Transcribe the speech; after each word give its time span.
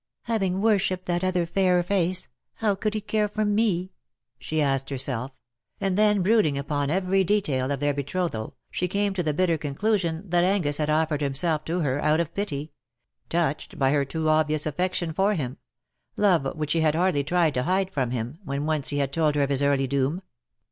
^' 0.01 0.03
Having 0.23 0.61
worshipped 0.61 1.05
that 1.05 1.23
other 1.23 1.45
fairer 1.45 1.83
face, 1.83 2.27
how 2.55 2.73
could 2.73 2.95
he 2.95 3.01
care 3.01 3.27
for 3.27 3.45
me 3.45 3.83
T* 3.85 3.91
she 4.39 4.59
asked 4.59 4.89
herself; 4.89 5.29
and 5.79 5.95
then, 5.95 6.23
brooding 6.23 6.57
upon 6.57 6.89
every 6.89 7.23
detail 7.23 7.69
of 7.69 7.79
their 7.79 7.93
betrothal, 7.93 8.55
she 8.71 8.87
came 8.87 9.13
to 9.13 9.21
the 9.21 9.31
bitter 9.31 9.59
conclusion 9.59 10.27
that 10.27 10.43
Angus 10.43 10.77
had 10.77 10.89
offered 10.89 11.21
himself 11.21 11.63
to 11.65 11.81
her 11.81 12.01
out 12.01 12.19
of 12.19 12.33
pity— 12.33 12.71
touched 13.29 13.77
by 13.77 13.91
her 13.91 14.03
too 14.03 14.27
obvious 14.27 14.65
affection 14.65 15.13
for 15.13 15.35
him— 15.35 15.57
love 16.17 16.55
which 16.57 16.71
she 16.71 16.81
had 16.81 16.95
hardly 16.95 17.23
tried 17.23 17.53
to 17.53 17.61
hide 17.61 17.91
from 17.91 18.09
him, 18.09 18.39
when 18.43 18.65
once 18.65 18.89
he 18.89 18.97
had 18.97 19.13
told 19.13 19.35
her 19.35 19.43
of 19.43 19.51
his 19.51 19.61
early 19.61 19.85
doom. 19.85 20.23